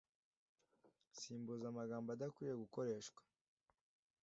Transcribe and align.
Simbuza 1.19 1.65
amagambo 1.69 2.07
adakwiye 2.11 2.53
gukoreshwa 2.61 3.21